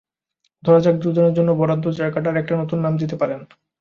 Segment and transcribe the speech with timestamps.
[0.63, 3.39] ধরা যাক, দুজনের জন্য বরাদ্দ জায়গাটার একটা নতুন নাম দিতে পারেন।